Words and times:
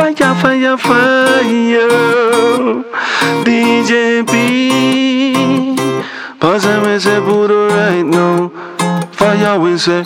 Falla, 0.00 0.34
falla, 0.34 0.78
falla. 0.78 1.86
DJ 3.44 4.22
B. 4.22 5.76
Pásame 6.38 6.96
ese 6.96 7.20
puro 7.20 7.68
right 7.68 8.06
now. 8.06 8.50
Falla, 9.12 9.58
Wince. 9.58 10.02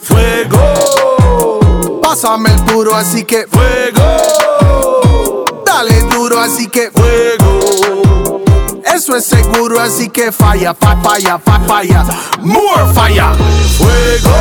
Fuego. 0.00 1.60
Pásame 2.02 2.50
el 2.52 2.60
puro, 2.64 2.96
así 2.96 3.22
que 3.22 3.46
Fuego. 3.46 5.44
dale 5.64 6.02
duro, 6.10 6.40
así 6.40 6.66
que 6.66 6.90
Fuego. 6.90 8.42
eso 8.84 9.14
es 9.14 9.24
seguro, 9.24 9.78
así 9.78 10.08
que 10.08 10.32
falla, 10.32 10.74
fa, 10.74 10.96
falla, 10.96 11.38
fa, 11.38 11.60
falla. 11.60 12.04
More 12.40 12.92
fire. 12.92 13.32
Fuego. 13.78 14.34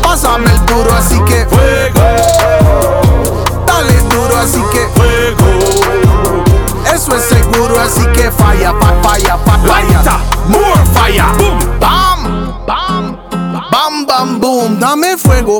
Pásame 0.00 0.48
el 0.48 0.60
puro, 0.60 0.92
así 0.92 1.18
que 1.24 1.44
Fuego. 1.46 2.15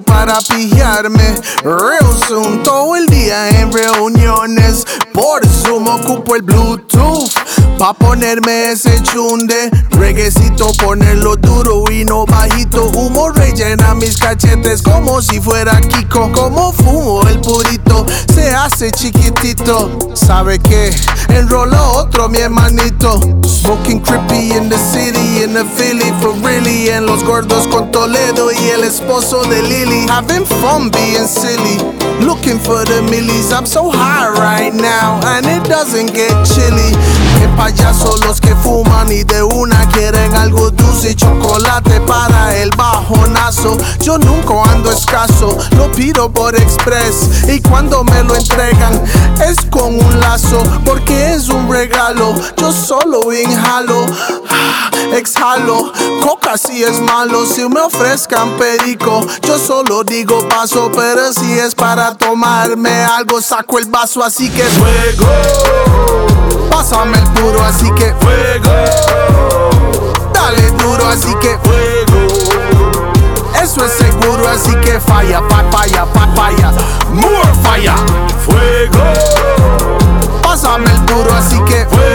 Para 0.03 0.39
pijarme. 0.41 1.41
Real 1.63 2.19
soon, 2.29 2.63
todo 2.63 2.97
el 2.97 3.07
día 3.07 3.49
en 3.61 3.73
reuniones. 3.73 4.87
Por 5.13 5.47
Zoom 5.47 5.89
ocupo 5.89 6.37
el 6.37 6.43
Bluetooth. 6.43 7.33
Pa' 7.79 7.95
ponerme 7.95 8.73
ese 8.73 9.03
chunde. 9.03 9.71
Reguecito, 9.91 10.73
ponerlo 10.75 11.37
duro 11.37 11.91
y 11.91 12.05
no 12.05 12.27
bajito. 12.27 12.91
Humo 12.95 13.31
rellena 13.31 13.95
mis 13.95 14.19
cachetes 14.19 14.83
como 14.83 15.23
si 15.23 15.41
fuera 15.41 15.81
Kiko. 15.81 16.31
Como 16.33 16.73
fumo 16.73 17.23
el 17.29 17.41
purito, 17.41 18.05
se 18.35 18.55
hace 18.55 18.91
chiquitito. 18.91 19.99
¿Sabe 20.15 20.59
qué? 20.59 20.95
Enrola 21.29 21.83
otro, 21.83 22.29
mi 22.29 22.39
hermanito. 22.39 23.21
Smoking 23.45 24.01
creepy 24.01 24.53
in 24.53 24.69
the 24.69 24.79
city, 24.79 25.43
in 25.43 25.55
the 25.55 25.65
Philly. 25.77 26.06
En 26.89 27.05
los 27.05 27.25
gordos 27.25 27.67
con 27.67 27.91
Toledo 27.91 28.53
y 28.53 28.69
el 28.69 28.85
esposo 28.85 29.43
de 29.43 29.61
Lily. 29.61 30.07
Having 30.09 30.47
fun 30.47 30.89
being 30.89 31.27
silly. 31.27 31.79
Looking 32.21 32.61
for 32.61 32.85
the 32.85 33.03
millies. 33.03 33.53
I'm 33.53 33.67
so 33.67 33.91
high 33.91 34.31
right 34.31 34.73
now, 34.73 35.21
and 35.25 35.45
it 35.47 35.69
doesn't 35.69 36.15
get 36.15 36.33
chilly. 36.45 36.97
Qué 37.39 37.49
payasos 37.57 38.25
los 38.25 38.41
que 38.41 38.55
fuman 38.57 39.13
y 39.13 39.23
de 39.25 39.43
una 39.43 39.87
quieren 39.89 40.35
algo 40.35 40.71
dulce 40.71 41.11
y 41.11 41.15
chocolate 41.15 42.01
para 42.03 42.57
el 42.57 42.71
bajonazo. 42.71 43.77
Yo 44.01 44.17
nunca 44.17 44.71
ando 44.71 44.91
escaso, 44.91 45.59
lo 45.77 45.91
pido 45.93 46.31
por 46.33 46.57
express 46.57 47.49
y 47.49 47.61
cuando 47.61 48.05
me 48.05 48.23
lo 48.23 48.35
entregan 48.35 49.03
es 49.47 49.61
con 49.71 49.95
un 49.95 50.21
lazo 50.21 50.63
porque 50.85 51.35
es 51.35 51.49
un 51.49 51.71
regalo. 51.71 52.35
Yo 52.57 52.73
solo 52.73 53.33
inhalo, 53.33 54.07
exhalo, 55.13 55.93
si 56.55 56.85
es 56.85 57.01
malo, 57.01 57.45
si 57.45 57.69
me 57.69 57.81
ofrezcan 57.81 58.57
perico, 58.57 59.27
yo 59.43 59.59
solo 59.59 60.05
digo 60.05 60.49
paso, 60.49 60.91
pero 60.95 61.33
si 61.33 61.59
es 61.59 61.75
para 61.75 62.15
tomarme 62.15 63.03
algo 63.05 63.43
saco 63.43 63.79
el 63.79 63.87
vaso, 63.87 64.23
así 64.23 64.49
que 64.51 64.63
Fuego. 64.63 65.27
pásame 66.71 67.19
el 67.19 67.25
puro, 67.33 67.63
así 67.63 67.91
que 67.97 68.15
Fuego. 68.21 68.71
dale 70.33 70.71
duro, 70.83 71.07
así 71.09 71.35
que 71.41 71.59
Fuego. 71.59 72.29
eso 73.61 73.85
es 73.85 73.93
seguro, 73.93 74.49
así 74.49 74.75
que 74.77 75.01
falla, 75.01 75.41
pa, 75.49 75.65
falla, 75.71 76.07
pa, 76.07 76.29
falla. 76.35 76.73
More 77.11 77.53
fire. 77.63 77.93
Fuego. 78.47 79.03
Pásame 80.43 80.91
el 80.91 81.01
puro, 81.03 81.35
así 81.35 81.61
que 81.65 81.85
Fuego. 81.87 82.06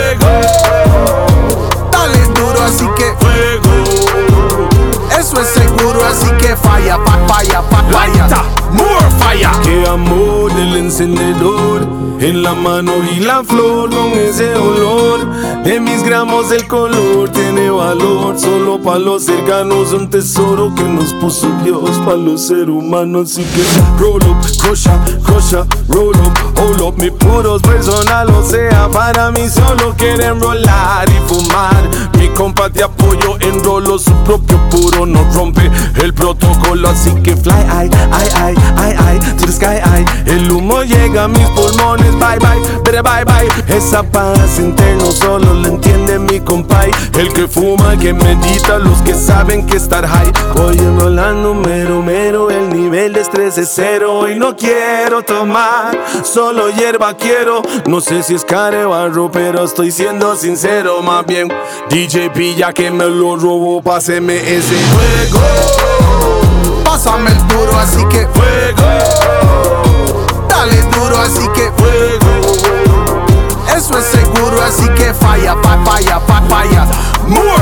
Así 6.21 6.31
que 6.37 6.55
falla, 6.55 6.97
pa, 7.03 7.19
falla, 7.27 7.61
pa, 7.69 7.83
falla. 7.91 8.27
More 8.71 9.09
fire. 9.19 9.49
Que 9.63 9.87
amor 9.87 10.53
del 10.53 10.77
encendedor 10.77 11.87
en 12.19 12.43
la 12.43 12.53
mano 12.53 12.93
y 13.15 13.19
la 13.19 13.43
flor 13.43 13.89
con 13.89 14.11
ese 14.13 14.55
olor. 14.55 15.29
De 15.63 15.79
mis 15.79 16.03
gramos 16.03 16.51
el 16.51 16.67
color 16.67 17.29
tiene 17.29 17.69
valor. 17.69 18.39
Solo 18.39 18.81
para 18.81 18.99
los 18.99 19.25
cercanos 19.25 19.91
un 19.93 20.09
tesoro 20.09 20.73
que 20.73 20.83
nos 20.83 21.13
puso 21.15 21.47
Dios. 21.63 21.97
Para 22.05 22.17
los 22.17 22.47
seres 22.47 22.69
humanos 22.69 23.31
así 23.31 23.43
que 23.43 23.63
roll 24.01 24.23
up, 24.23 24.37
crusha, 24.61 24.97
crusha, 25.23 25.65
roll 25.89 26.15
up, 26.15 26.59
hold 26.59 26.81
up. 26.81 26.97
Mi 26.97 27.11
puros 27.11 27.61
personal 27.61 28.29
o 28.29 28.43
sea 28.43 28.87
para 28.89 29.31
mí 29.31 29.49
solo 29.49 29.93
quieren 29.97 30.39
rolar 30.39 31.09
y 31.09 31.27
fumar 31.27 32.10
mi 32.21 32.29
compa 32.29 32.69
de 32.69 32.83
apoyo 32.83 33.35
enroló 33.39 33.97
su 33.97 34.11
propio 34.23 34.57
puro 34.69 35.07
no 35.07 35.23
rompe 35.33 35.71
el 36.03 36.13
protocolo 36.13 36.87
así 36.89 37.09
que 37.23 37.35
fly 37.35 37.51
ay 37.67 37.89
ay 38.11 38.29
ay 38.35 38.55
ay 38.77 38.95
ay 39.07 39.19
to 39.39 39.45
the 39.47 39.51
sky 39.51 39.79
ay. 39.83 40.05
El 40.27 40.51
humo 40.51 40.83
llega 40.83 41.23
a 41.23 41.27
mis 41.27 41.47
pulmones 41.49 42.11
bye 42.19 42.37
bye 42.39 42.61
pero 42.83 43.01
bye 43.01 43.25
bye. 43.25 43.75
Esa 43.75 44.03
paz 44.03 44.59
interno 44.59 45.11
solo 45.11 45.53
la 45.55 45.69
entiende 45.69 46.10
mi 46.31 46.39
compay 46.39 46.89
el 47.19 47.33
que 47.33 47.47
fuma 47.47 47.93
el 47.93 47.99
que 47.99 48.13
medita 48.13 48.77
los 48.77 49.01
que 49.01 49.13
saben 49.13 49.65
que 49.65 49.75
estar 49.75 50.07
high. 50.07 50.31
Voy 50.55 50.77
enrolando 50.77 51.53
mero 51.53 52.01
mero 52.01 52.49
el 52.49 52.69
nivel 52.69 53.13
de 53.13 53.21
estrés 53.21 53.57
es 53.57 53.71
cero. 53.73 54.29
Y 54.29 54.39
no 54.39 54.55
quiero 54.55 55.23
tomar 55.23 55.97
solo 56.23 56.69
hierba 56.69 57.15
quiero. 57.17 57.61
No 57.85 57.99
sé 57.99 58.23
si 58.23 58.35
es 58.35 58.45
care 58.45 58.85
barro 58.85 59.29
pero 59.29 59.65
estoy 59.65 59.91
siendo 59.91 60.35
sincero. 60.35 61.01
Más 61.01 61.25
bien 61.25 61.49
DJ 61.89 62.29
pilla 62.29 62.71
que 62.71 62.89
me 62.91 63.05
lo 63.05 63.35
robó 63.35 63.81
páseme 63.81 64.37
ese 64.37 64.75
juego. 64.93 65.45
Pásame 66.85 67.31
el 67.31 67.37
puro, 67.47 67.75
así 67.77 68.03
que 68.09 68.27
fuego 68.27 69.70
fuego 75.31 75.51
eso 75.51 75.55
es 75.55 75.61
seguro, 75.61 75.61
así 75.61 75.61
que 75.61 75.61
falla, 75.61 75.61
pa, 75.61 75.77
falla, 75.85 76.19
pa, 76.19 76.41
falla. 76.41 76.87
more 77.27 77.60